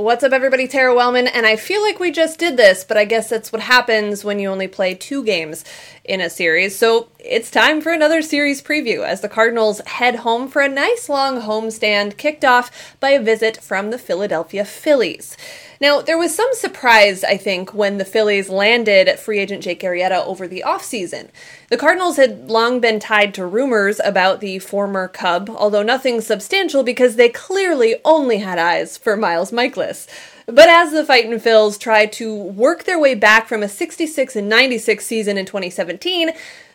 [0.00, 0.66] What's up, everybody?
[0.66, 3.60] Tara Wellman, and I feel like we just did this, but I guess that's what
[3.60, 5.62] happens when you only play two games
[6.04, 6.74] in a series.
[6.74, 11.10] So it's time for another series preview as the Cardinals head home for a nice
[11.10, 15.36] long homestand, kicked off by a visit from the Philadelphia Phillies.
[15.80, 20.22] Now, there was some surprise, I think, when the Phillies landed free agent Jake Arrieta
[20.26, 21.30] over the offseason.
[21.70, 26.82] The Cardinals had long been tied to rumors about the former Cub, although nothing substantial
[26.82, 30.06] because they clearly only had eyes for Miles Mikolas.
[30.44, 34.50] But as the Fightin' Phils tried to work their way back from a 66 and
[34.50, 36.32] 96 season in 2017,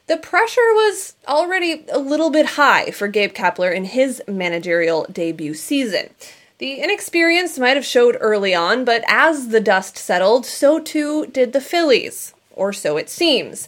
[0.07, 5.53] the pressure was already a little bit high for Gabe Kapler in his managerial debut
[5.53, 6.09] season.
[6.57, 11.51] The inexperience might have showed early on, but as the dust settled, so too did
[11.51, 13.67] the Phillies, or so it seems.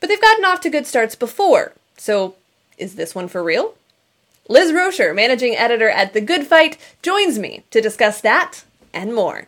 [0.00, 2.34] But they've gotten off to good starts before, so
[2.76, 3.76] is this one for real?
[4.48, 9.46] Liz Roscher, managing editor at The Good Phight, joins me to discuss that and more.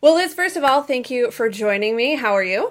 [0.00, 2.14] Well, Liz, first of all, thank you for joining me.
[2.14, 2.70] How are you?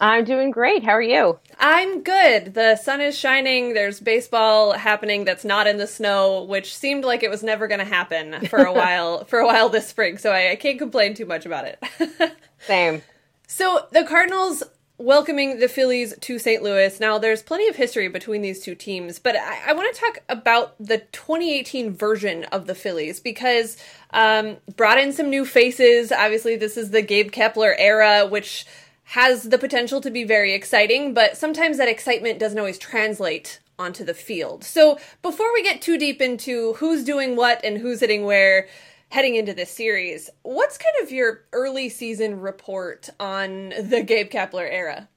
[0.00, 0.82] I'm doing great.
[0.82, 1.38] How are you?
[1.58, 2.54] I'm good.
[2.54, 3.74] The sun is shining.
[3.74, 7.80] There's baseball happening that's not in the snow, which seemed like it was never going
[7.80, 10.16] to happen for a while for a while this spring.
[10.16, 12.34] So I, I can't complain too much about it.
[12.66, 13.02] Same.
[13.46, 14.62] So the Cardinals
[14.96, 16.62] welcoming the Phillies to St.
[16.62, 17.00] Louis.
[17.00, 20.18] Now, there's plenty of history between these two teams, but I, I want to talk
[20.28, 23.78] about the 2018 version of the Phillies because
[24.10, 26.12] um, brought in some new faces.
[26.12, 28.66] Obviously, this is the Gabe Kapler era, which
[29.10, 34.04] has the potential to be very exciting, but sometimes that excitement doesn't always translate onto
[34.04, 34.62] the field.
[34.62, 38.68] So before we get too deep into who's doing what and who's hitting where
[39.08, 44.68] heading into this series, what's kind of your early season report on the Gabe Kapler
[44.70, 45.08] era?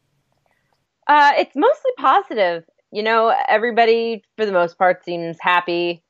[1.06, 2.64] Uh, it's mostly positive.
[2.92, 6.04] You know, everybody for the most part seems happy.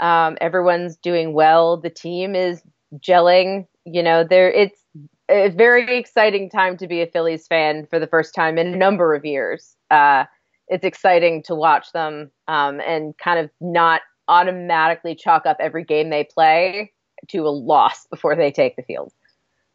[0.00, 1.76] Um, everyone's doing well.
[1.76, 2.62] The team is
[2.98, 3.66] gelling.
[3.84, 4.80] You know, there it's
[5.28, 8.76] a very exciting time to be a Phillies fan for the first time in a
[8.76, 9.76] number of years.
[9.90, 10.24] Uh,
[10.68, 16.10] it's exciting to watch them um, and kind of not automatically chalk up every game
[16.10, 16.92] they play
[17.28, 19.12] to a loss before they take the field.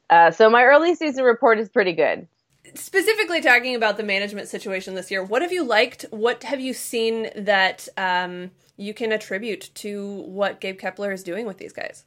[0.10, 2.28] Uh, so my early season report is pretty good.
[2.76, 6.06] Specifically talking about the management situation this year, what have you liked?
[6.12, 11.46] What have you seen that um, you can attribute to what Gabe Kapler is doing
[11.46, 12.06] with these guys?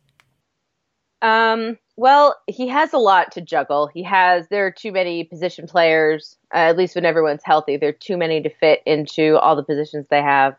[1.25, 3.87] Um, well, he has a lot to juggle.
[3.87, 6.37] He has there are too many position players.
[6.53, 9.65] Uh, at least when everyone's healthy, there are too many to fit into all the
[9.65, 10.55] positions they have.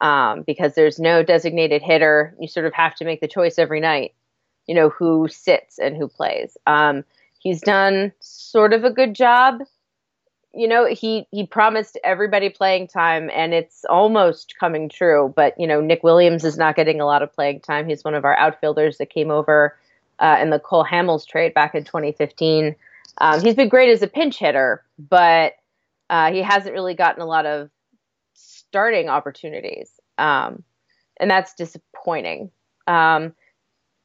[0.00, 3.80] Um, because there's no designated hitter, you sort of have to make the choice every
[3.80, 4.14] night.
[4.66, 6.56] You know who sits and who plays.
[6.66, 7.04] Um,
[7.40, 9.62] he's done sort of a good job.
[10.52, 15.32] You know, he he promised everybody playing time, and it's almost coming true.
[15.34, 17.88] But you know, Nick Williams is not getting a lot of playing time.
[17.88, 19.76] He's one of our outfielders that came over
[20.18, 22.76] uh, in the Cole Hamels trade back in 2015.
[23.18, 25.54] Um, he's been great as a pinch hitter, but
[26.10, 27.70] uh, he hasn't really gotten a lot of
[28.34, 30.62] starting opportunities, um,
[31.18, 32.50] and that's disappointing.
[32.86, 33.34] Um,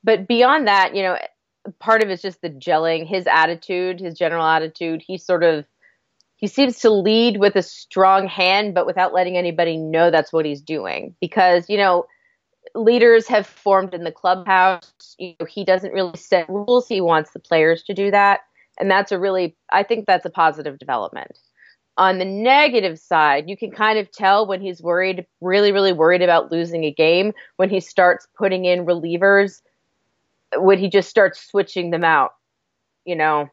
[0.04, 1.18] but beyond that, you know,
[1.80, 5.04] part of it's just the gelling, his attitude, his general attitude.
[5.06, 5.66] He sort of
[6.36, 10.46] he seems to lead with a strong hand, but without letting anybody know that's what
[10.46, 11.16] he's doing.
[11.20, 12.06] Because you know
[12.76, 15.16] leaders have formed in the clubhouse.
[15.18, 16.88] You know, he doesn't really set rules.
[16.88, 18.42] He wants the players to do that.
[18.80, 21.38] And that's a really, I think that's a positive development.
[21.98, 26.22] On the negative side, you can kind of tell when he's worried, really, really worried
[26.22, 29.62] about losing a game, when he starts putting in relievers,
[30.58, 32.32] when he just starts switching them out,
[33.04, 33.50] you know,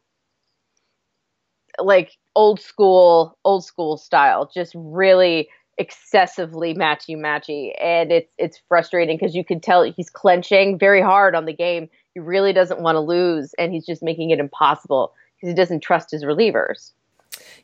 [1.80, 9.18] like old school, old school style, just really excessively matchy matchy and it's it's frustrating
[9.18, 11.88] because you can tell he's clenching very hard on the game.
[12.14, 15.80] He really doesn't want to lose and he's just making it impossible because he doesn't
[15.80, 16.92] trust his relievers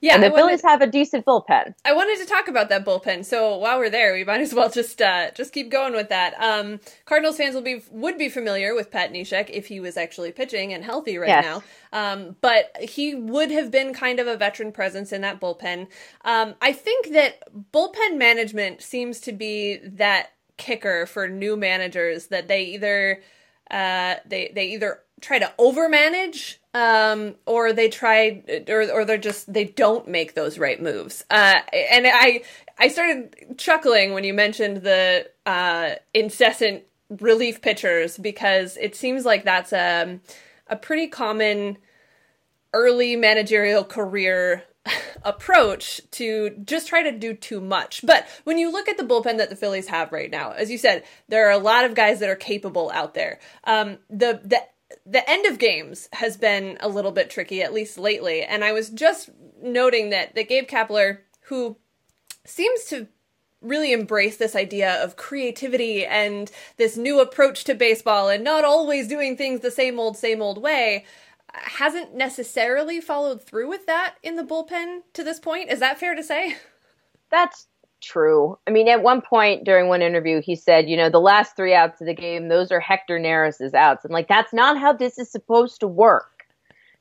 [0.01, 1.75] yeah, and the Phillies have a decent bullpen.
[1.85, 3.25] I wanted to talk about that bullpen.
[3.25, 6.35] So while we're there, we might as well just uh, just keep going with that.
[6.41, 10.33] Um, Cardinals fans will be would be familiar with Pat Neshek if he was actually
[10.33, 11.45] pitching and healthy right yes.
[11.45, 11.63] now.
[11.93, 15.89] Um, but he would have been kind of a veteran presence in that bullpen.
[16.25, 17.43] Um, I think that
[17.73, 23.23] bullpen management seems to be that kicker for new managers that they either
[23.71, 29.53] uh, they they either try to overmanage um, or they try or or they're just
[29.53, 31.25] they don't make those right moves.
[31.31, 32.43] Uh, and I
[32.79, 36.85] I started chuckling when you mentioned the uh, incessant
[37.21, 40.19] relief pitchers because it seems like that's a
[40.67, 41.79] a pretty common
[42.73, 44.65] early managerial career
[45.25, 48.01] approach to just try to do too much.
[48.05, 50.79] But when you look at the bullpen that the Phillies have right now, as you
[50.79, 53.41] said, there are a lot of guys that are capable out there.
[53.65, 54.63] Um, the the
[55.07, 58.43] the end of games has been a little bit tricky, at least lately.
[58.43, 59.31] And I was just
[59.61, 61.77] noting that that Gabe Kapler, who
[62.45, 63.09] seems to
[63.61, 69.07] really embrace this idea of creativity and this new approach to baseball and not always
[69.07, 71.05] doing things the same old same old way
[71.53, 75.71] hasn't necessarily followed through with that in the bullpen to this point.
[75.71, 76.57] Is that fair to say?
[77.31, 77.67] That's
[78.03, 78.59] true.
[78.67, 81.75] I mean, at one point during one interview, he said, you know, the last three
[81.75, 84.05] outs of the game, those are Hector Neris's outs.
[84.05, 86.45] And like, that's not how this is supposed to work.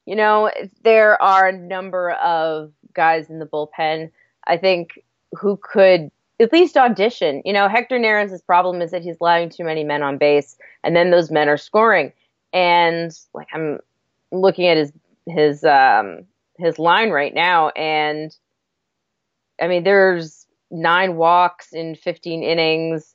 [0.06, 0.52] You know,
[0.84, 4.12] there are a number of guys in the bullpen,
[4.48, 5.04] I think,
[5.34, 7.42] who could at least audition.
[7.46, 10.96] You know, Hector Neris's problem is that he's allowing too many men on base, and
[10.96, 12.14] then those men are scoring.
[12.52, 13.80] And like, I'm
[14.32, 14.92] looking at his
[15.28, 16.26] his um,
[16.58, 18.36] his line right now, and
[19.62, 20.41] I mean, there's
[20.72, 23.14] nine walks in 15 innings.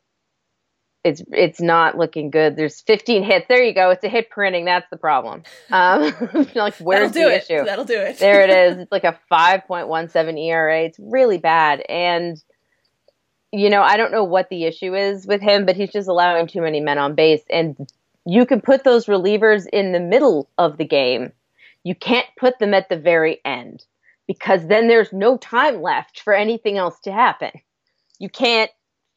[1.04, 2.56] It's it's not looking good.
[2.56, 3.46] There's 15 hits.
[3.48, 3.90] There you go.
[3.90, 4.64] It's a hit per inning.
[4.64, 5.44] That's the problem.
[5.70, 6.12] Um,
[6.56, 7.42] like where's That'll the it.
[7.44, 7.64] issue?
[7.64, 8.18] That'll do it.
[8.18, 8.78] there it is.
[8.82, 10.82] It's like a 5.17 ERA.
[10.82, 12.42] It's really bad, and
[13.52, 16.48] you know I don't know what the issue is with him, but he's just allowing
[16.48, 17.76] too many men on base, and
[18.24, 21.30] you can put those relievers in the middle of the game.
[21.84, 23.84] You can't put them at the very end
[24.26, 27.50] because then there's no time left for anything else to happen.
[28.18, 28.70] You can't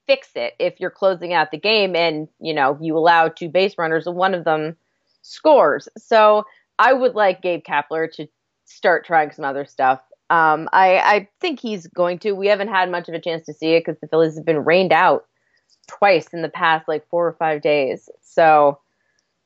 [0.07, 3.77] fix it if you're closing out the game and, you know, you allow two base
[3.77, 4.75] runners and one of them
[5.21, 5.87] scores.
[5.97, 6.45] So
[6.77, 8.27] I would like Gabe Kapler to
[8.65, 10.01] start trying some other stuff.
[10.29, 12.33] Um, I, I think he's going to.
[12.33, 14.63] We haven't had much of a chance to see it because the Phillies have been
[14.63, 15.25] rained out
[15.87, 18.09] twice in the past like four or five days.
[18.21, 18.79] So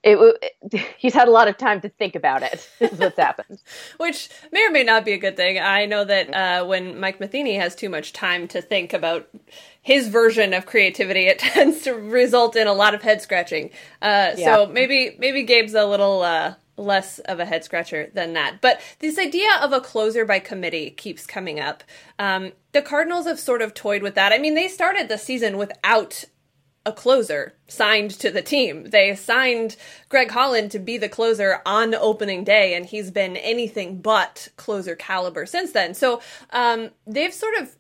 [0.04, 0.56] it,
[0.98, 2.70] he's had a lot of time to think about it.
[2.80, 3.62] Is what's happened,
[3.98, 5.60] which may or may not be a good thing.
[5.60, 9.28] I know that uh, when Mike Matheny has too much time to think about
[9.82, 13.70] his version of creativity, it tends to result in a lot of head scratching.
[14.02, 14.56] Uh, yeah.
[14.56, 18.58] So maybe maybe Gabe's a little uh, less of a head scratcher than that.
[18.62, 21.84] But this idea of a closer by committee keeps coming up.
[22.18, 24.32] Um, the Cardinals have sort of toyed with that.
[24.34, 26.26] I mean, they started the season without
[26.86, 28.90] a closer signed to the team.
[28.90, 29.76] They signed
[30.10, 34.96] Greg Holland to be the closer on opening day, and he's been anything but closer
[34.96, 35.94] caliber since then.
[35.94, 36.22] So
[36.52, 37.76] um, they've sort of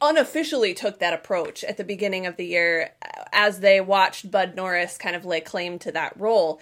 [0.00, 2.92] unofficially took that approach at the beginning of the year
[3.32, 6.60] as they watched Bud Norris kind of lay claim to that role.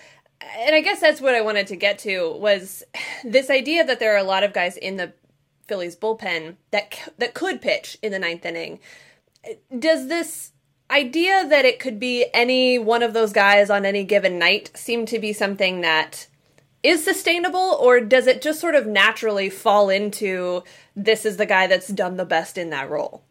[0.58, 2.82] And I guess that's what I wanted to get to was
[3.24, 5.12] this idea that there are a lot of guys in the
[5.66, 8.80] Phillies bullpen that that could pitch in the ninth inning.
[9.78, 10.50] Does this
[10.90, 15.06] idea that it could be any one of those guys on any given night seem
[15.06, 16.26] to be something that
[16.82, 20.62] is sustainable or does it just sort of naturally fall into
[20.96, 23.22] this is the guy that's done the best in that role?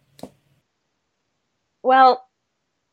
[1.84, 2.26] Well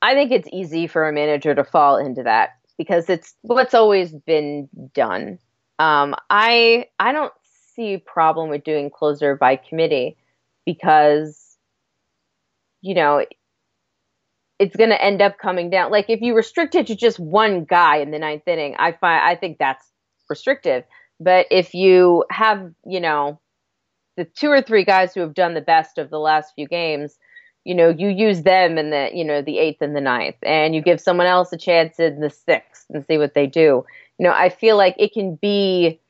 [0.02, 4.12] i think it's easy for a manager to fall into that because it's what's always
[4.12, 5.38] been done.
[5.78, 7.32] Um, i i don't
[7.74, 10.16] see a problem with doing closer by committee
[10.64, 11.56] because
[12.80, 13.24] you know
[14.58, 15.90] it's going to end up coming down.
[15.90, 19.22] Like if you restrict it to just one guy in the ninth inning, I find
[19.24, 19.84] I think that's
[20.28, 20.84] restrictive.
[21.20, 23.40] But if you have, you know,
[24.16, 27.18] the two or three guys who have done the best of the last few games,
[27.64, 30.74] you know, you use them in the, you know, the eighth and the ninth, and
[30.74, 33.84] you give someone else a chance in the sixth and see what they do.
[34.18, 36.00] You know, I feel like it can be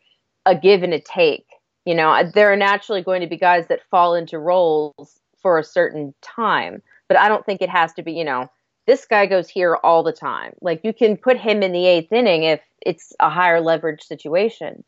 [0.44, 1.46] a give and a take.
[1.84, 5.64] You know, there are naturally going to be guys that fall into roles for a
[5.64, 8.50] certain time but I don't think it has to be, you know,
[8.86, 10.52] this guy goes here all the time.
[10.60, 14.84] Like you can put him in the eighth inning if it's a higher leverage situation.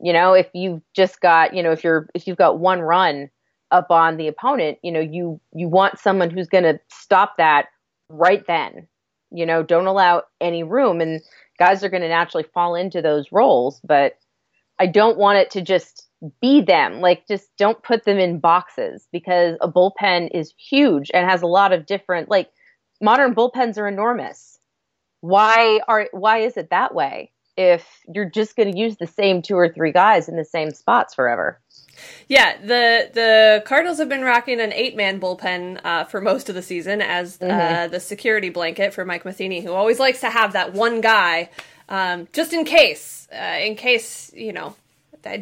[0.00, 3.30] You know, if you've just got, you know, if you're if you've got one run
[3.70, 7.66] up on the opponent, you know, you you want someone who's going to stop that
[8.08, 8.88] right then.
[9.30, 11.20] You know, don't allow any room and
[11.58, 14.14] guys are going to naturally fall into those roles, but
[14.78, 16.08] I don't want it to just
[16.40, 17.00] be them.
[17.00, 21.46] Like, just don't put them in boxes because a bullpen is huge and has a
[21.46, 22.50] lot of different, like,
[23.00, 24.58] modern bullpens are enormous.
[25.20, 27.32] Why are, why is it that way?
[27.56, 30.70] If you're just going to use the same two or three guys in the same
[30.70, 31.60] spots forever.
[32.28, 36.54] Yeah, the the Cardinals have been rocking an eight man bullpen uh, for most of
[36.54, 37.92] the season as uh, mm-hmm.
[37.92, 41.50] the security blanket for Mike Matheny, who always likes to have that one guy
[41.90, 44.74] um, just in case, uh, in case you know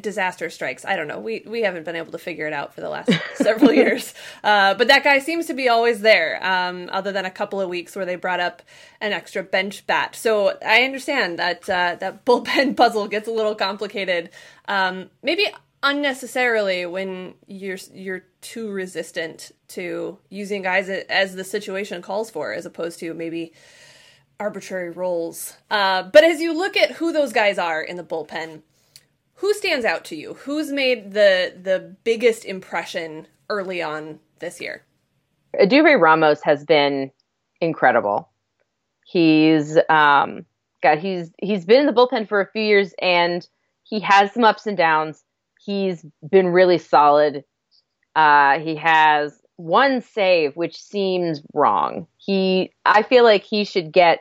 [0.01, 0.85] disaster strikes.
[0.85, 1.19] I don't know.
[1.19, 4.15] We we haven't been able to figure it out for the last several years.
[4.43, 6.45] Uh, but that guy seems to be always there.
[6.45, 8.63] Um, other than a couple of weeks where they brought up
[9.01, 10.15] an extra bench bat.
[10.15, 14.31] So I understand that uh, that bullpen puzzle gets a little complicated.
[14.67, 15.47] Um, maybe
[15.83, 22.67] unnecessarily when you're you're too resistant to using guys as the situation calls for, as
[22.67, 23.53] opposed to maybe
[24.41, 25.57] arbitrary roles.
[25.71, 28.63] Uh, but as you look at who those guys are in the bullpen,
[29.39, 30.35] who stands out to you?
[30.35, 34.85] Who's made the the biggest impression early on this year?
[35.59, 37.11] Edubray Ramos has been
[37.61, 38.29] incredible.
[39.05, 40.45] He's um,
[40.83, 43.47] got he's he's been in the bullpen for a few years and
[43.85, 45.25] he has some ups and downs.
[45.65, 47.45] He's been really solid.
[48.15, 52.07] Uh, he has one save, which seems wrong.
[52.17, 54.21] He, I feel like he should get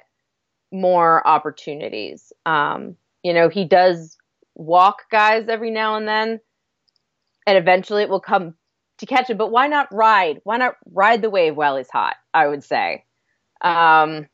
[0.71, 2.31] more opportunities.
[2.45, 4.16] Um, you know, he does
[4.57, 6.39] walk guys every now and then,
[7.45, 8.55] and eventually it will come
[8.97, 9.37] to catch him.
[9.37, 10.41] But why not ride?
[10.43, 12.15] Why not ride the wave while he's hot?
[12.33, 13.05] I would say.
[13.61, 14.27] Um,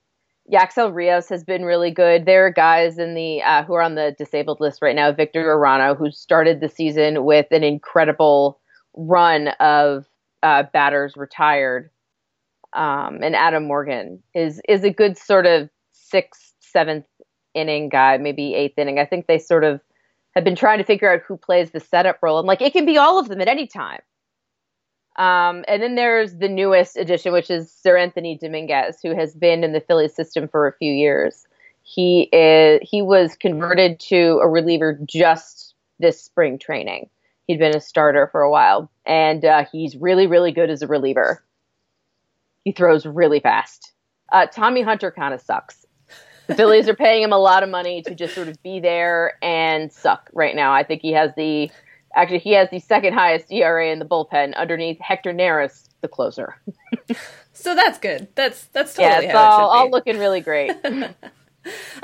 [0.51, 2.25] Yacksel Rios has been really good.
[2.25, 5.11] There are guys in the uh, who are on the disabled list right now.
[5.11, 8.59] Victor Arano, who started the season with an incredible
[8.93, 10.05] run of
[10.41, 11.89] uh, batters retired,
[12.73, 17.05] um, and Adam Morgan is is a good sort of sixth, seventh
[17.53, 18.99] inning guy, maybe eighth inning.
[18.99, 19.79] I think they sort of
[20.35, 22.39] have been trying to figure out who plays the setup role.
[22.39, 24.01] and like, it can be all of them at any time.
[25.15, 29.73] Um, and then there's the newest addition, which is Seranthony Dominguez, who has been in
[29.73, 31.45] the Phillies system for a few years.
[31.83, 37.09] He is he was converted to a reliever just this spring training.
[37.45, 40.87] He'd been a starter for a while, and uh, he's really really good as a
[40.87, 41.43] reliever.
[42.63, 43.91] He throws really fast.
[44.31, 45.85] Uh, Tommy Hunter kind of sucks.
[46.47, 49.37] The Phillies are paying him a lot of money to just sort of be there
[49.41, 50.73] and suck right now.
[50.73, 51.71] I think he has the
[52.15, 56.55] Actually, he has the second highest ERA in the bullpen underneath Hector Neris, the closer.
[57.53, 58.27] so that's good.
[58.35, 60.71] That's that's totally yeah, it's all, all looking really great.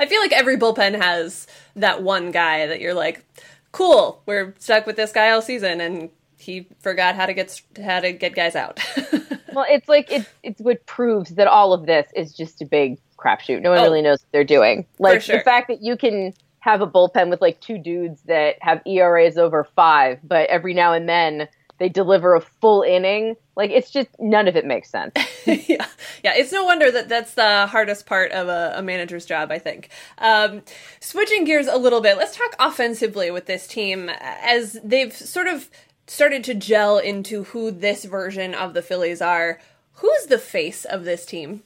[0.00, 3.24] I feel like every bullpen has that one guy that you're like,
[3.70, 8.00] cool, we're stuck with this guy all season, and he forgot how to get how
[8.00, 8.80] to get guys out.
[9.54, 12.98] well, it's like it, it's what proves that all of this is just a big
[13.18, 13.60] crapshoot.
[13.62, 14.86] No one oh, really knows what they're doing.
[14.98, 15.38] Like sure.
[15.38, 19.38] the fact that you can have a bullpen with like two dudes that have ERAs
[19.38, 23.36] over five, but every now and then they deliver a full inning.
[23.56, 25.14] Like it's just none of it makes sense.
[25.46, 25.86] yeah,
[26.22, 26.34] yeah.
[26.36, 29.50] It's no wonder that that's the hardest part of a, a manager's job.
[29.50, 29.88] I think.
[30.18, 30.62] Um,
[31.00, 35.70] switching gears a little bit, let's talk offensively with this team as they've sort of
[36.10, 39.60] started to gel into who this version of the Phillies are.
[39.92, 41.62] Who's the face of this team?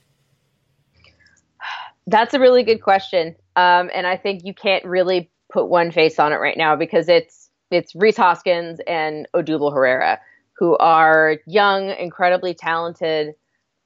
[2.07, 3.37] That's a really good question.
[3.57, 7.09] Um, and I think you can't really put one face on it right now because
[7.09, 10.21] it's it's Rhys Hoskins and Odubel Herrera,
[10.59, 13.35] who are young, incredibly talented,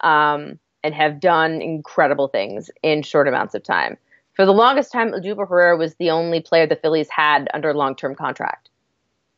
[0.01, 3.97] um, and have done incredible things in short amounts of time.
[4.35, 7.95] For the longest time, Odubel Herrera was the only player the Phillies had under long
[7.95, 8.71] term contract.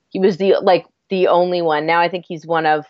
[0.08, 1.86] He was the like the only one.
[1.86, 2.86] Now I think he's one of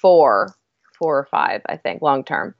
[0.00, 0.54] four,
[0.98, 2.54] four or five, I think, long term.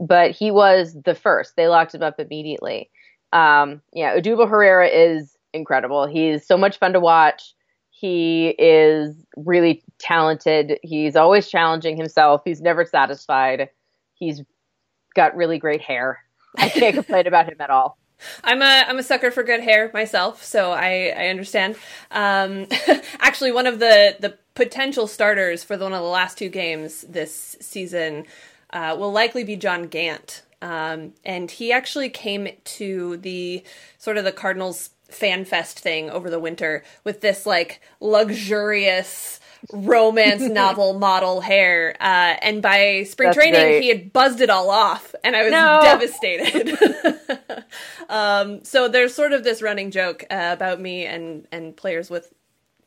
[0.00, 1.56] But he was the first.
[1.56, 2.90] They locked him up immediately.
[3.32, 6.06] Um, yeah, Odubel Herrera is incredible.
[6.06, 7.54] He's so much fun to watch.
[7.90, 10.78] He is really talented.
[10.82, 12.42] He's always challenging himself.
[12.44, 13.68] He's never satisfied.
[14.14, 14.42] He's
[15.14, 16.18] got really great hair.
[16.56, 17.98] I can't complain about him at all.
[18.44, 21.76] I'm a I'm a sucker for good hair myself, so I I understand.
[22.10, 22.66] Um,
[23.20, 27.02] actually, one of the the potential starters for the, one of the last two games
[27.02, 28.26] this season
[28.70, 30.42] uh, will likely be John Gant.
[30.60, 33.64] Um, and he actually came to the
[33.98, 39.40] sort of the Cardinals fan fest thing over the winter with this like luxurious
[39.72, 41.96] romance novel model hair.
[42.00, 43.82] Uh, and by spring That's training, great.
[43.82, 45.80] he had buzzed it all off, and I was no.
[45.82, 47.64] devastated.
[48.08, 52.32] um, so there's sort of this running joke uh, about me and and players with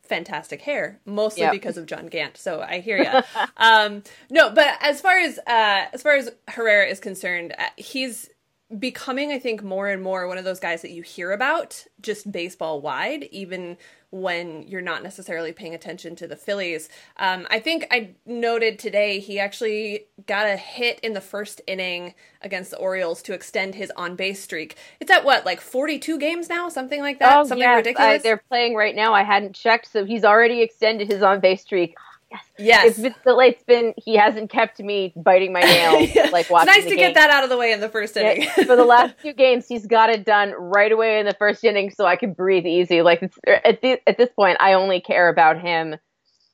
[0.06, 1.52] fantastic hair, mostly yep.
[1.52, 2.36] because of John Gant.
[2.36, 3.40] So I hear you.
[3.56, 8.30] um, no, but as far as uh, as far as Herrera is concerned, uh, he's
[8.78, 12.30] becoming, I think, more and more one of those guys that you hear about just
[12.30, 13.76] baseball wide, even
[14.22, 16.88] when you're not necessarily paying attention to the Phillies.
[17.18, 22.14] Um, I think I noted today he actually got a hit in the first inning
[22.42, 24.76] against the Orioles to extend his on base streak.
[25.00, 26.68] It's at what, like 42 games now?
[26.68, 27.36] Something like that?
[27.36, 27.76] Oh, Something yes.
[27.76, 28.22] ridiculous?
[28.22, 29.12] They're playing right now.
[29.12, 31.96] I hadn't checked, so he's already extended his on base streak.
[32.30, 32.44] Yes.
[32.58, 32.86] Yes.
[32.86, 36.28] It's been, it's been he hasn't kept me biting my nails yeah.
[36.32, 36.68] like watching.
[36.68, 36.98] It's nice to game.
[36.98, 38.42] get that out of the way in the first inning.
[38.42, 41.62] Yeah, for the last two games, he's got it done right away in the first
[41.64, 43.02] inning, so I can breathe easy.
[43.02, 45.96] Like at the, at this point, I only care about him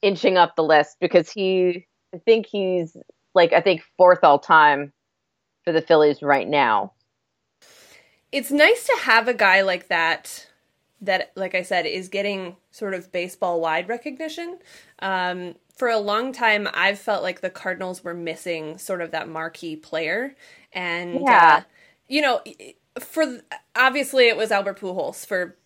[0.03, 2.97] inching up the list because he, I think he's
[3.35, 4.93] like I think fourth all time
[5.65, 6.93] for the Phillies right now.
[8.31, 10.49] It's nice to have a guy like that
[11.03, 14.59] that, like I said, is getting sort of baseball wide recognition.
[15.01, 19.29] Um, for a long time, I've felt like the Cardinals were missing sort of that
[19.29, 20.35] marquee player.
[20.73, 21.57] And, yeah.
[21.57, 21.61] uh,
[22.09, 22.43] you know,
[23.01, 23.41] for
[23.75, 25.57] obviously it was Albert Pujols for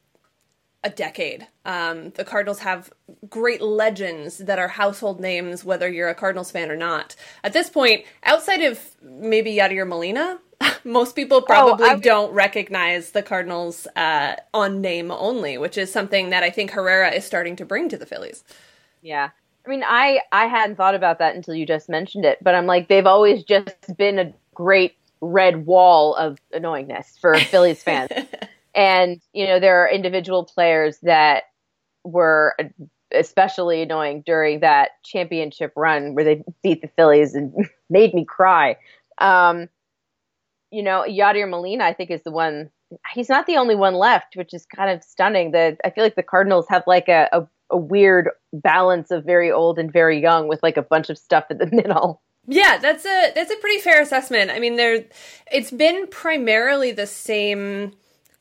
[0.85, 1.47] a decade.
[1.65, 2.93] Um, the Cardinals have
[3.29, 7.17] great legends that are household names, whether you're a Cardinals fan or not.
[7.43, 10.39] At this point, outside of maybe Yadier Molina,
[10.85, 15.93] most people oh, probably oh, don't recognize the Cardinals uh, on name only, which is
[15.93, 18.45] something that I think Herrera is starting to bring to the Phillies.
[19.03, 19.31] Yeah.
[19.67, 22.67] I mean, I, I hadn't thought about that until you just mentioned it, but I'm
[22.67, 28.11] like, they've always just been a great red wall of annoyingness for Phillies fans.
[28.75, 31.45] and, you know, there are individual players that
[32.05, 32.55] were
[33.13, 37.53] especially annoying during that championship run where they beat the Phillies and
[37.91, 38.77] made me cry.
[39.19, 39.69] Um,
[40.71, 42.71] you know, Yadier Molina, I think, is the one.
[43.13, 45.53] He's not the only one left, which is kind of stunning.
[45.53, 49.51] That I feel like the Cardinals have like a, a, a weird balance of very
[49.51, 52.23] old and very young, with like a bunch of stuff in the middle.
[52.49, 54.51] Yeah, that's a that's a pretty fair assessment.
[54.51, 55.05] I mean, there
[55.51, 57.93] it's been primarily the same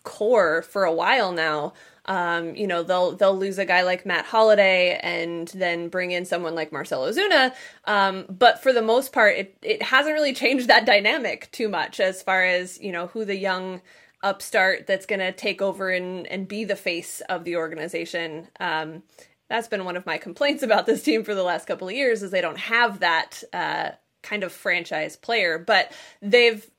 [0.04, 1.74] core for a while now.
[2.08, 6.26] Um, you know, they'll they'll lose a guy like Matt Holliday and then bring in
[6.26, 7.54] someone like Marcell Ozuna.
[7.86, 12.00] Um, but for the most part, it it hasn't really changed that dynamic too much
[12.00, 13.82] as far as you know who the young
[14.26, 18.50] upstart that's going to take over and and be the face of the organization.
[18.60, 19.04] Um,
[19.48, 22.24] that's been one of my complaints about this team for the last couple of years
[22.24, 23.92] is they don't have that uh,
[24.24, 25.92] kind of franchise player but
[26.22, 26.70] they've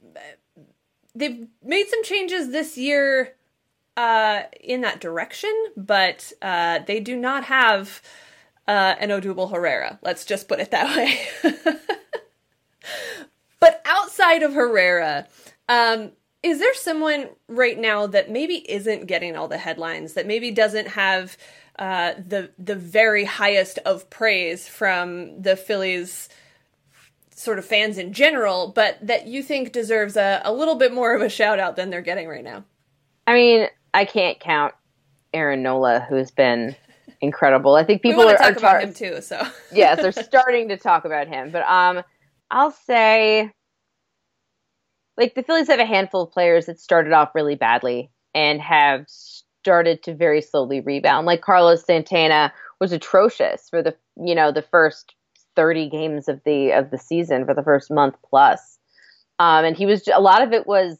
[1.14, 3.34] they've made some changes this year
[3.96, 8.02] uh, in that direction but uh, they do not have
[8.66, 11.20] uh, an Odubel Herrera let's just put it that way
[13.60, 15.28] but outside of Herrera
[15.68, 16.10] um,
[16.46, 20.86] is there someone right now that maybe isn't getting all the headlines that maybe doesn't
[20.86, 21.36] have
[21.76, 26.28] uh, the the very highest of praise from the Phillies
[27.34, 31.16] sort of fans in general, but that you think deserves a, a little bit more
[31.16, 32.64] of a shout out than they're getting right now?
[33.26, 34.72] I mean, I can't count
[35.34, 36.76] Aaron Nola, who's been
[37.20, 37.74] incredible.
[37.74, 39.20] I think people are, talk are about him too.
[39.20, 41.50] So yes, they're starting to talk about him.
[41.50, 42.04] But um,
[42.52, 43.50] I'll say,
[45.16, 49.06] like the Phillies have a handful of players that started off really badly and have
[49.08, 51.26] started to very slowly rebound.
[51.26, 55.14] Like Carlos Santana was atrocious for the you know the first
[55.56, 58.78] 30 games of the of the season for the first month plus.
[59.38, 60.98] Um, and he was a lot of it was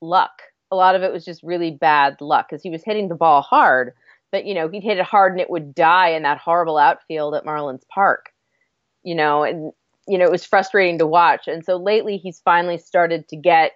[0.00, 0.42] luck.
[0.70, 3.42] A lot of it was just really bad luck because he was hitting the ball
[3.42, 3.92] hard,
[4.30, 7.34] but you know he'd hit it hard and it would die in that horrible outfield
[7.34, 8.30] at Marlins Park.
[9.02, 9.72] You know, and
[10.08, 11.46] you know it was frustrating to watch.
[11.46, 13.72] And so lately he's finally started to get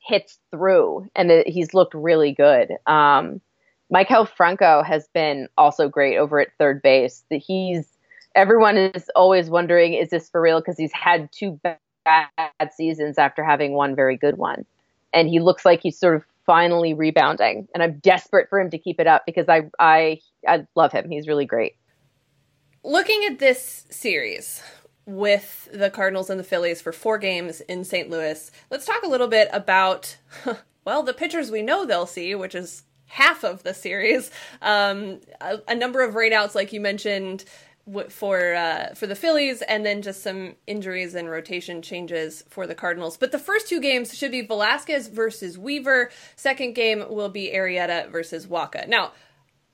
[0.00, 2.72] hits through, and it, he's looked really good.
[2.86, 3.40] Um,
[3.92, 7.24] Maikel Franco has been also great over at third base.
[7.30, 7.86] That he's
[8.34, 10.60] everyone is always wondering, is this for real?
[10.60, 12.28] Because he's had two bad
[12.74, 14.64] seasons after having one very good one,
[15.12, 17.68] and he looks like he's sort of finally rebounding.
[17.74, 21.10] And I'm desperate for him to keep it up because I I I love him.
[21.10, 21.76] He's really great.
[22.84, 24.62] Looking at this series,
[25.08, 28.10] with the Cardinals and the Phillies for four games in St.
[28.10, 28.50] Louis.
[28.70, 30.18] Let's talk a little bit about,
[30.84, 34.30] well, the pitchers we know they'll see, which is half of the series.
[34.60, 37.46] Um, a, a, number of rainouts, like you mentioned,
[38.10, 42.74] for uh, for the Phillies, and then just some injuries and rotation changes for the
[42.74, 43.16] Cardinals.
[43.16, 46.10] But the first two games should be Velasquez versus Weaver.
[46.36, 48.86] Second game will be Arrieta versus Wacha.
[48.86, 49.12] Now,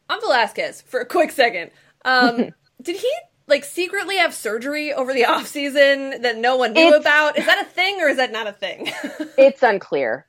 [0.08, 1.72] on Velasquez for a quick second.
[2.04, 3.12] Um, did he
[3.46, 7.38] like secretly have surgery over the off season that no one knew it's, about?
[7.38, 8.90] Is that a thing or is that not a thing?
[9.38, 10.26] it's unclear.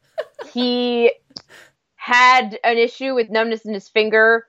[0.51, 1.11] He
[1.95, 4.45] had an issue with numbness in his finger,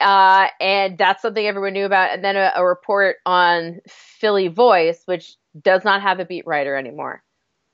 [0.00, 2.10] uh, and that's something everyone knew about.
[2.10, 6.76] And then a, a report on Philly Voice, which does not have a beat writer
[6.76, 7.22] anymore,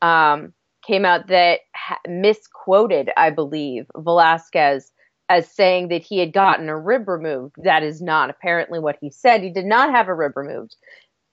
[0.01, 0.55] um,
[0.87, 4.93] came out that ha- misquoted, I believe, Velasquez
[5.29, 7.57] as saying that he had gotten a rib removed.
[7.63, 9.43] That is not apparently what he said.
[9.43, 10.77] He did not have a rib removed.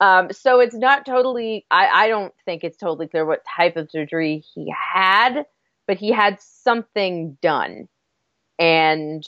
[0.00, 3.90] Um, so it's not totally, I, I don't think it's totally clear what type of
[3.90, 5.46] surgery he had,
[5.86, 7.88] but he had something done.
[8.58, 9.26] And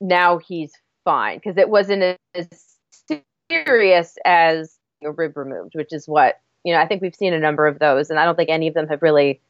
[0.00, 0.72] now he's
[1.04, 2.48] fine because it wasn't as
[3.50, 7.38] serious as a rib removed, which is what, you know, I think we've seen a
[7.38, 9.40] number of those, and I don't think any of them have really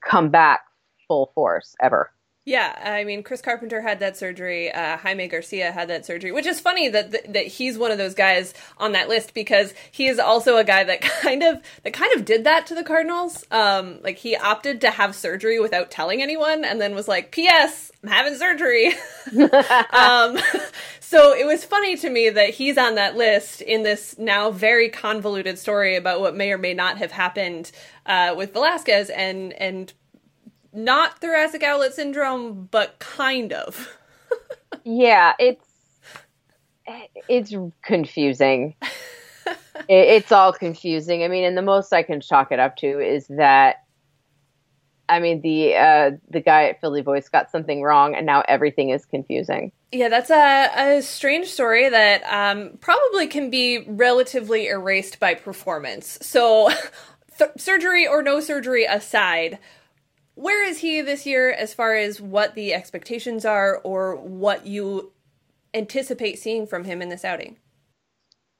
[0.00, 0.62] come back
[1.06, 2.10] full force ever.
[2.46, 4.70] Yeah, I mean, Chris Carpenter had that surgery.
[4.70, 7.96] Uh, Jaime Garcia had that surgery, which is funny that th- that he's one of
[7.96, 11.94] those guys on that list because he is also a guy that kind of that
[11.94, 13.46] kind of did that to the Cardinals.
[13.50, 17.90] Um, like he opted to have surgery without telling anyone, and then was like, "P.S.
[18.02, 18.88] I'm having surgery."
[19.90, 20.38] um,
[21.00, 24.90] so it was funny to me that he's on that list in this now very
[24.90, 27.72] convoluted story about what may or may not have happened
[28.04, 29.94] uh, with Velasquez and and
[30.74, 33.96] not thoracic outlet syndrome, but kind of.
[34.84, 35.64] yeah, it's
[37.28, 38.74] it's confusing.
[39.88, 41.22] it's all confusing.
[41.22, 43.76] I mean, and the most I can chalk it up to is that
[45.08, 48.90] I mean the uh, the guy at Philly Voice got something wrong, and now everything
[48.90, 49.72] is confusing.
[49.92, 56.18] Yeah, that's a, a strange story that um, probably can be relatively erased by performance.
[56.20, 56.70] So,
[57.38, 59.58] th- surgery or no surgery aside,
[60.34, 65.12] where is he this year as far as what the expectations are or what you
[65.72, 67.56] anticipate seeing from him in this outing?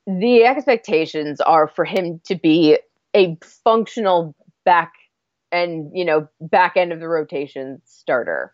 [0.07, 2.79] The expectations are for him to be
[3.15, 4.35] a functional
[4.65, 4.93] back
[5.51, 8.53] and, you know, back end of the rotation starter.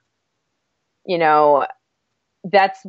[1.05, 1.67] You know,
[2.45, 2.87] that's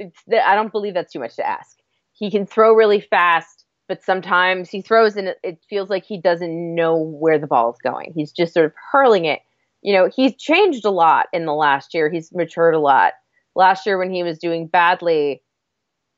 [0.00, 1.78] I don't believe that's too much to ask.
[2.12, 6.74] He can throw really fast, but sometimes he throws and it feels like he doesn't
[6.74, 8.12] know where the ball is going.
[8.14, 9.40] He's just sort of hurling it
[9.82, 12.10] you know, he's changed a lot in the last year.
[12.10, 13.14] He's matured a lot.
[13.54, 15.42] Last year, when he was doing badly,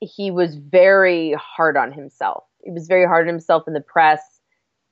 [0.01, 2.45] he was very hard on himself.
[2.65, 4.21] He was very hard on himself in the press,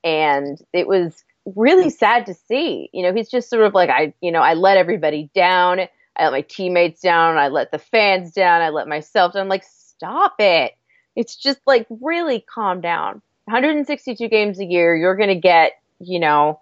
[0.05, 1.25] and it was
[1.57, 2.89] really sad to see.
[2.93, 5.81] You know, he's just sort of like, I, you know, I let everybody down.
[6.17, 7.39] I let my teammates down.
[7.39, 8.63] I let the fans down.
[8.63, 9.43] I let myself down.
[9.43, 10.73] I'm like, stop it.
[11.17, 13.23] It's just like really calm down.
[13.47, 16.60] 162 games a year, you're going to get, you know,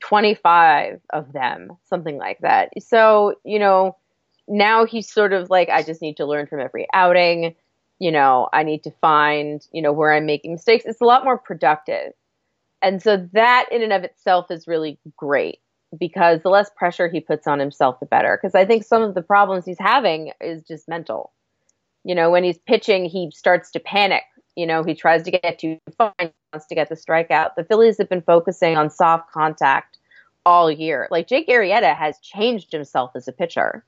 [0.00, 2.70] 25 of them, something like that.
[2.82, 3.96] So, you know,
[4.48, 7.54] now he's sort of like, I just need to learn from every outing.
[7.98, 10.84] You know, I need to find, you know, where I'm making mistakes.
[10.86, 12.12] It's a lot more productive.
[12.82, 15.58] And so that in and of itself is really great
[15.98, 18.38] because the less pressure he puts on himself, the better.
[18.40, 21.32] Because I think some of the problems he's having is just mental.
[22.04, 24.22] You know, when he's pitching, he starts to panic.
[24.56, 27.54] You know, he tries to get too far, wants to get the strikeout.
[27.56, 29.98] The Phillies have been focusing on soft contact
[30.44, 31.08] all year.
[31.10, 33.84] Like Jake Arrieta has changed himself as a pitcher.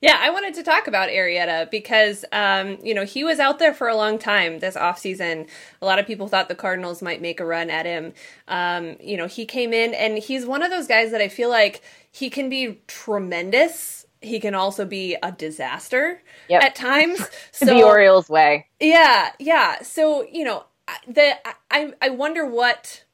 [0.00, 3.72] Yeah, I wanted to talk about Arrieta because, um, you know, he was out there
[3.72, 5.48] for a long time this offseason.
[5.80, 8.12] A lot of people thought the Cardinals might make a run at him.
[8.48, 11.48] Um, you know, he came in and he's one of those guys that I feel
[11.48, 14.05] like he can be tremendous.
[14.26, 16.62] He can also be a disaster yep.
[16.62, 17.26] at times.
[17.52, 18.66] So, the Orioles way.
[18.80, 19.80] Yeah, yeah.
[19.82, 20.64] So, you know,
[21.08, 21.34] the
[21.70, 23.04] I I wonder what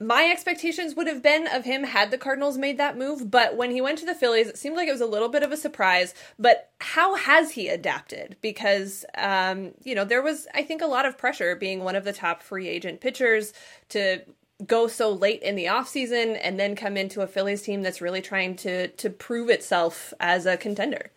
[0.00, 3.70] my expectations would have been of him had the Cardinals made that move, but when
[3.70, 5.56] he went to the Phillies, it seemed like it was a little bit of a
[5.56, 6.14] surprise.
[6.38, 8.36] But how has he adapted?
[8.40, 12.04] Because, um, you know, there was, I think, a lot of pressure being one of
[12.04, 13.52] the top free agent pitchers
[13.90, 14.22] to
[14.66, 18.22] go so late in the offseason and then come into a Phillies team that's really
[18.22, 21.10] trying to to prove itself as a contender.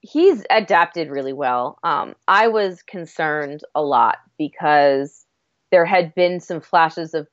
[0.00, 1.78] He's adapted really well.
[1.82, 5.24] Um, I was concerned a lot because
[5.70, 7.26] there had been some flashes of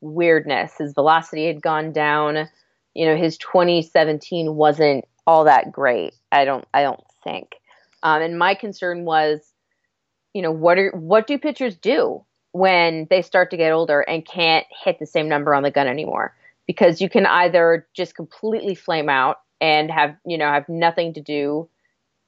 [0.00, 0.74] weirdness.
[0.78, 2.48] His velocity had gone down.
[2.94, 6.14] You know, his 2017 wasn't all that great.
[6.32, 7.52] I don't I don't think.
[8.02, 9.40] Um, and my concern was,
[10.34, 14.26] you know, what are what do pitchers do when they start to get older and
[14.26, 16.34] can't hit the same number on the gun anymore?
[16.66, 21.20] Because you can either just completely flame out and have you know have nothing to
[21.20, 21.68] do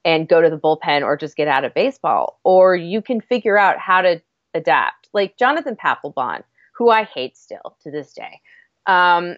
[0.05, 3.57] and go to the bullpen or just get out of baseball, or you can figure
[3.57, 4.21] out how to
[4.53, 5.07] adapt.
[5.13, 8.41] Like Jonathan Papelbon who I hate still to this day,
[8.85, 9.37] um,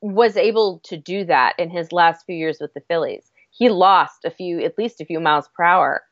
[0.00, 3.30] was able to do that in his last few years with the Phillies.
[3.50, 6.02] He lost a few, at least a few miles per hour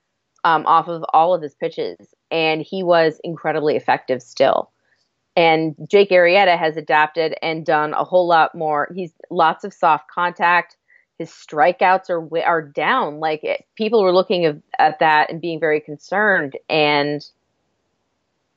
[0.44, 4.70] um, off of all of his pitches, and he was incredibly effective still.
[5.36, 8.88] And Jake Arrieta has adapted and done a whole lot more.
[8.94, 10.76] He's lots of soft contact.
[11.18, 13.20] His strikeouts are are down.
[13.20, 16.56] Like it, people were looking at, at that and being very concerned.
[16.68, 17.24] And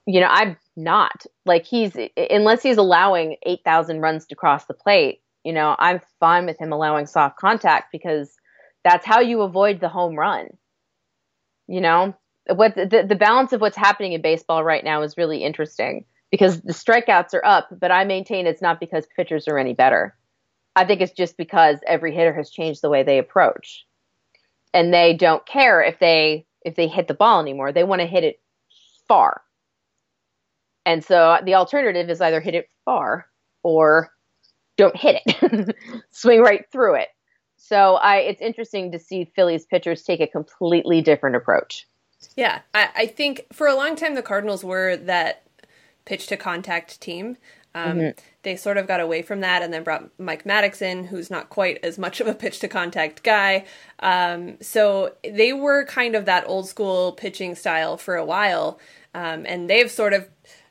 [0.06, 5.22] you know, I'm not like he's unless he's allowing 8,000 runs to cross the plate,
[5.44, 8.36] you know, I'm fine with him allowing soft contact because
[8.84, 10.50] that's how you avoid the home run.
[11.68, 12.16] You know,
[12.48, 16.62] what the, the balance of what's happening in baseball right now is really interesting because
[16.62, 20.16] the strikeouts are up, but I maintain it's not because pitchers are any better.
[20.76, 23.86] I think it's just because every hitter has changed the way they approach.
[24.74, 27.72] And they don't care if they if they hit the ball anymore.
[27.72, 28.42] They want to hit it
[29.08, 29.44] far
[30.86, 33.28] and so uh, the alternative is either hit it far
[33.64, 34.12] or
[34.78, 35.76] don't hit it,
[36.12, 37.08] swing right through it.
[37.64, 41.88] So I, it's interesting to see Phillies pitchers take a completely different approach.
[42.36, 45.44] Yeah, I, I think for a long time the Cardinals were that
[46.04, 47.38] pitch to contact team.
[47.74, 48.20] Um, mm-hmm.
[48.42, 51.50] They sort of got away from that and then brought Mike Maddux in, who's not
[51.50, 53.64] quite as much of a pitch to contact guy.
[54.00, 58.78] Um, so they were kind of that old school pitching style for a while.
[59.16, 60.28] Um, and they've sort of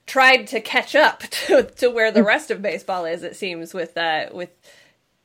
[0.07, 3.96] tried to catch up to, to where the rest of baseball is, it seems, with
[3.96, 4.50] uh, with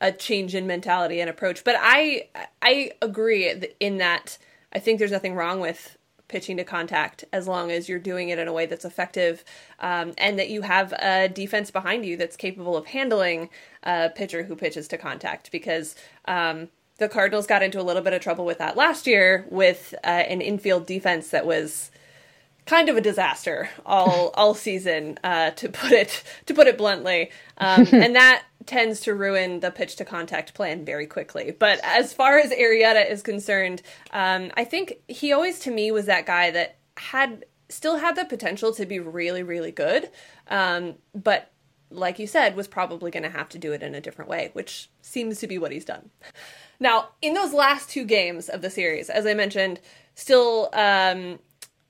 [0.00, 1.64] a change in mentality and approach.
[1.64, 2.28] But I
[2.62, 4.38] I agree in that
[4.72, 5.96] I think there's nothing wrong with
[6.28, 9.42] pitching to contact as long as you're doing it in a way that's effective
[9.80, 13.48] um, and that you have a defense behind you that's capable of handling
[13.82, 15.94] a pitcher who pitches to contact because
[16.26, 19.94] um, the Cardinals got into a little bit of trouble with that last year with
[20.04, 21.90] uh, an infield defense that was
[22.66, 27.30] kind of a disaster all all season uh, to put it to put it bluntly
[27.56, 31.56] um, and that tends to ruin the pitch to contact plan very quickly.
[31.58, 36.06] But as far as Arrieta is concerned, um, I think he always to me was
[36.06, 40.10] that guy that had still had the potential to be really really good,
[40.48, 41.50] um, but
[41.90, 44.50] like you said, was probably going to have to do it in a different way,
[44.52, 46.10] which seems to be what he's done.
[46.78, 49.80] Now, in those last two games of the series, as I mentioned,
[50.14, 51.38] still um,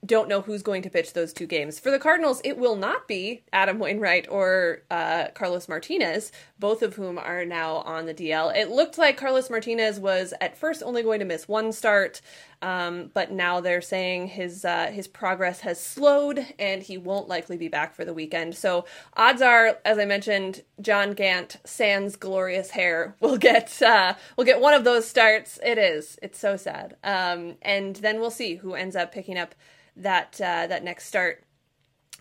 [0.05, 1.77] don't know who's going to pitch those two games.
[1.77, 6.95] For the Cardinals, it will not be Adam Wainwright or uh, Carlos Martinez, both of
[6.95, 8.55] whom are now on the DL.
[8.55, 12.21] It looked like Carlos Martinez was at first only going to miss one start,
[12.61, 17.57] um, but now they're saying his uh, his progress has slowed and he won't likely
[17.57, 18.55] be back for the weekend.
[18.55, 18.85] So
[19.15, 24.61] odds are, as I mentioned, John Gant sans glorious hair will get uh, will get
[24.61, 25.59] one of those starts.
[25.61, 26.17] It is.
[26.21, 26.95] It's so sad.
[27.03, 29.55] Um, and then we'll see who ends up picking up
[29.99, 31.43] that uh, that next start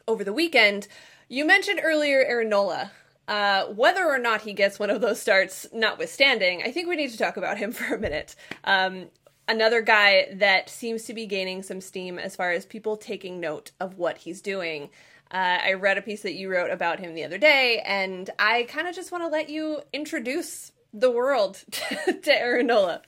[0.07, 0.89] over the weekend.
[1.29, 2.91] You mentioned earlier Aaron Nola.
[3.27, 7.11] Uh, whether or not he gets one of those starts, notwithstanding, I think we need
[7.11, 8.35] to talk about him for a minute.
[8.65, 9.09] Um,
[9.47, 13.73] another guy that seems to be gaining some steam as far as people taking note
[13.81, 14.91] of what he's doing.
[15.31, 18.63] Uh, I read a piece that you wrote about him the other day, and I
[18.63, 23.03] kind of just want to let you introduce the world to Aaron Nola.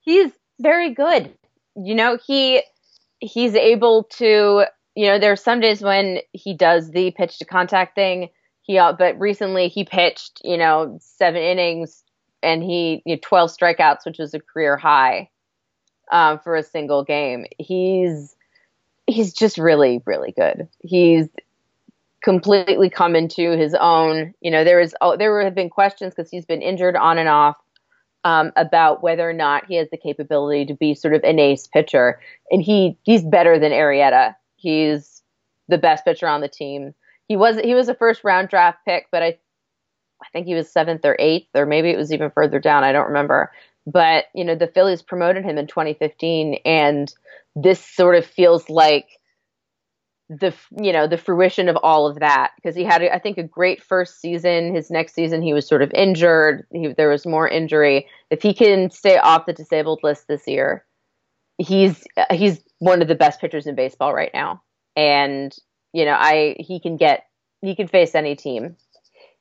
[0.00, 1.32] He's very good.
[1.74, 2.62] You know, he
[3.20, 7.94] he's able to, you know, there's some days when he does the pitch to contact
[7.94, 8.30] thing.
[8.62, 12.02] He, uh, but recently he pitched, you know, seven innings
[12.42, 15.30] and he, you know, 12 strikeouts, which was a career high
[16.10, 17.46] um, for a single game.
[17.58, 18.36] He's,
[19.06, 20.68] he's just really, really good.
[20.80, 21.28] He's
[22.22, 24.34] completely come into his own.
[24.40, 27.28] You know, there is, oh, there have been questions because he's been injured on and
[27.28, 27.56] off
[28.26, 31.68] um, about whether or not he has the capability to be sort of an ace
[31.68, 32.18] pitcher,
[32.50, 34.34] and he he's better than Arrieta.
[34.56, 35.22] He's
[35.68, 36.92] the best pitcher on the team.
[37.28, 39.38] He was he was a first round draft pick, but I
[40.20, 42.82] I think he was seventh or eighth, or maybe it was even further down.
[42.82, 43.52] I don't remember.
[43.86, 47.14] But you know, the Phillies promoted him in 2015, and
[47.54, 49.06] this sort of feels like
[50.28, 53.44] the you know the fruition of all of that because he had I think a
[53.44, 54.74] great first season.
[54.74, 56.66] His next season he was sort of injured.
[56.72, 58.08] He, there was more injury.
[58.30, 60.84] If he can stay off the disabled list this year,
[61.58, 64.62] he's he's one of the best pitchers in baseball right now.
[64.96, 65.54] And
[65.92, 67.26] you know I he can get
[67.62, 68.76] he can face any team.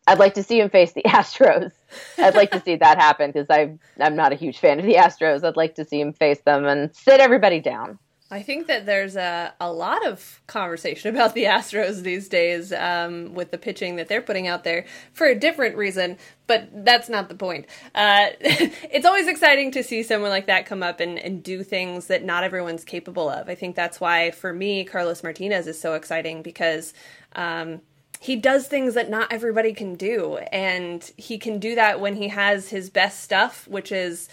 [0.07, 1.71] I'd like to see him face the Astros.
[2.19, 4.95] I'd like to see that happen because I'm I'm not a huge fan of the
[4.95, 5.43] Astros.
[5.43, 7.97] I'd like to see him face them and sit everybody down.
[8.31, 13.33] I think that there's a, a lot of conversation about the Astros these days um,
[13.33, 17.29] with the pitching that they're putting out there for a different reason, but that's not
[17.29, 17.67] the point.
[17.93, 22.07] Uh, it's always exciting to see someone like that come up and, and do things
[22.07, 23.47] that not everyone's capable of.
[23.47, 26.93] I think that's why, for me, Carlos Martinez is so exciting because.
[27.35, 27.81] Um,
[28.21, 32.29] he does things that not everybody can do and he can do that when he
[32.29, 34.29] has his best stuff which is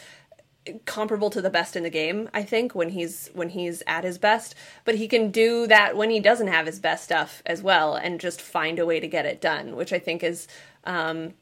[0.87, 4.18] comparable to the best in the game i think when he's when he's at his
[4.18, 4.55] best.
[4.85, 8.20] But he can do that when he doesn't have his best stuff as well and
[8.20, 10.46] just find a way to get it done which i think is
[10.85, 11.35] um,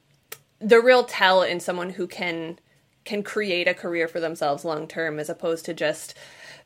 [0.59, 2.59] the real tell in someone who can
[3.05, 6.15] can create a career for themselves long term as opposed to just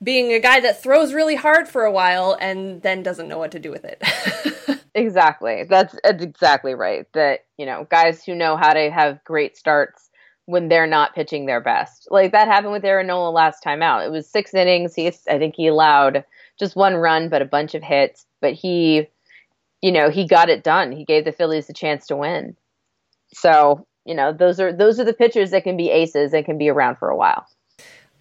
[0.03, 3.51] being a guy that throws really hard for a while and then doesn't know what
[3.51, 4.01] to do with it.
[4.95, 5.65] Exactly.
[5.65, 10.04] That's, that's exactly right that you know guys who know how to have great starts
[10.45, 12.07] when they're not pitching their best.
[12.11, 14.05] Like that happened with Aaron Nola last time out.
[14.05, 14.93] It was six innings.
[14.93, 16.23] He, I think he allowed
[16.59, 18.25] just one run, but a bunch of hits.
[18.41, 19.07] But he,
[19.81, 20.91] you know, he got it done.
[20.91, 22.55] He gave the Phillies a chance to win.
[23.33, 26.57] So, you know, those are those are the pitchers that can be aces and can
[26.57, 27.47] be around for a while.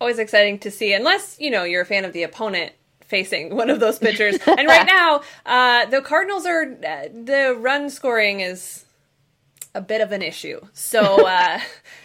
[0.01, 3.71] Always exciting to see, unless you know you're a fan of the opponent facing one
[3.71, 4.39] of those pitchers.
[4.47, 8.87] and right now, uh, the Cardinals are uh, the run scoring is
[9.75, 10.61] a bit of an issue.
[10.73, 11.61] So uh,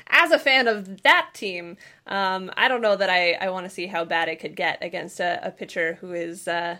[0.07, 1.77] as a fan of that team,
[2.07, 4.79] um, I don't know that I, I want to see how bad it could get
[4.81, 6.79] against a, a pitcher who is uh,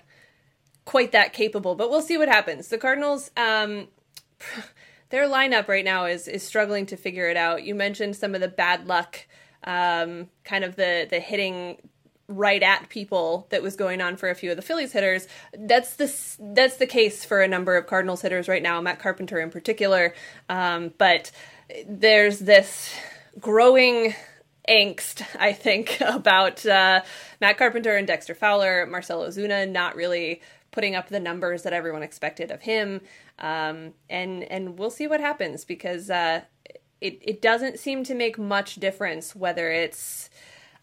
[0.85, 1.75] quite that capable.
[1.75, 2.67] But we'll see what happens.
[2.67, 3.87] The Cardinals, um,
[5.09, 7.63] their lineup right now is is struggling to figure it out.
[7.63, 9.27] You mentioned some of the bad luck,
[9.63, 11.77] um, kind of the the hitting
[12.29, 15.27] right at people that was going on for a few of the Phillies hitters.
[15.57, 19.39] That's the that's the case for a number of Cardinals hitters right now, Matt Carpenter
[19.39, 20.13] in particular.
[20.47, 21.31] Um, but
[21.87, 22.93] there's this
[23.39, 24.13] growing
[24.69, 27.01] angst, I think, about uh,
[27.41, 32.03] Matt Carpenter and Dexter Fowler, Marcell Ozuna not really putting up the numbers that everyone
[32.03, 33.01] expected of him.
[33.39, 36.41] Um, and and we'll see what happens because uh,
[37.01, 40.29] it it doesn't seem to make much difference whether it's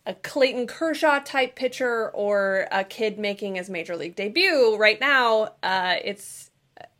[0.07, 4.77] a Clayton Kershaw type pitcher or a kid making his major league debut.
[4.77, 6.51] Right now, uh, it's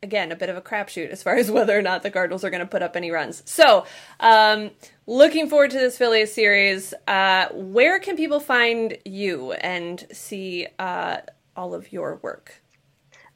[0.03, 2.51] again a bit of a crapshoot as far as whether or not the Cardinals are
[2.51, 3.43] going to put up any runs.
[3.47, 3.87] So,
[4.19, 4.71] um,
[5.07, 6.93] looking forward to this Phillies series.
[7.07, 11.19] Uh, where can people find you and see uh,
[11.57, 12.61] all of your work?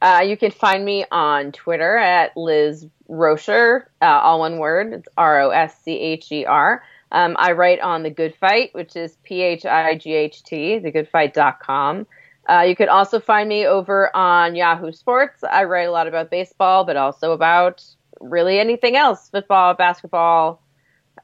[0.02, 4.94] Uh, you can find me on Twitter at Liz Roscher, uh, all one word.
[4.94, 6.82] It's R O S C H E R.
[7.12, 10.78] Um, I write on The Good Phight, which is P H I G H T,
[10.78, 12.06] thegoodphight.com.
[12.48, 15.44] Uh, you can also find me over on Yahoo Sports.
[15.44, 17.84] I write a lot about baseball, but also about
[18.20, 20.62] really anything else football, basketball.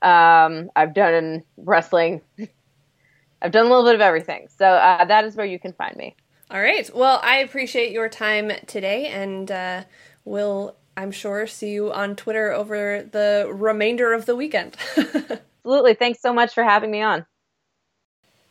[0.03, 2.20] Um, I've done wrestling.
[3.42, 4.49] I've done a little bit of everything.
[4.57, 6.16] So uh, that is where you can find me.
[6.51, 6.88] All right.
[6.94, 9.85] Well, I appreciate your time today, and uh,
[10.25, 14.77] we'll, I'm sure, see you on Twitter over the remainder of the weekend.
[15.66, 15.94] Absolutely.
[15.94, 17.26] Thanks so much for having me on.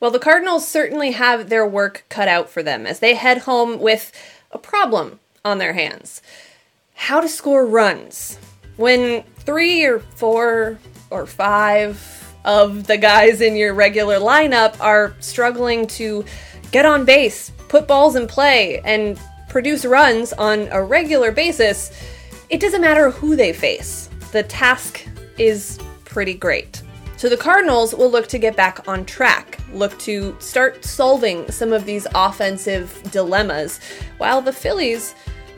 [0.02, 3.80] Well, the Cardinals certainly have their work cut out for them as they head home
[3.80, 4.12] with
[4.52, 6.22] a problem on their hands
[6.94, 8.38] how to score runs.
[8.76, 10.78] When three or four
[11.10, 16.26] or five of the guys in your regular lineup are struggling to
[16.72, 21.92] get on base, put balls in play, and produce runs on a regular basis,
[22.50, 24.10] it doesn't matter who they face.
[24.34, 26.82] The task is pretty great.
[27.18, 31.72] So the Cardinals will look to get back on track, look to start solving some
[31.72, 33.80] of these offensive dilemmas,
[34.18, 35.16] while the Phillies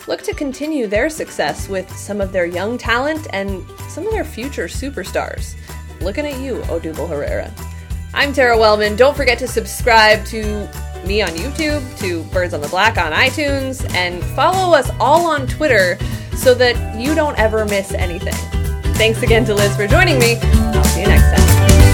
[0.08, 4.24] look to continue their success with some of their young talent and some of their
[4.24, 5.56] future superstars.
[6.00, 7.52] Looking at you, Odubel Herrera.
[8.14, 8.96] I'm Tara Wellman.
[8.96, 10.70] Don't forget to subscribe to
[11.06, 15.48] me on YouTube, to Birds on the Black on iTunes, and follow us all on
[15.48, 15.98] Twitter
[16.36, 18.67] so that you don't ever miss anything.
[18.98, 20.38] Thanks again to Liz for joining me.
[20.42, 21.87] I'll see you next time.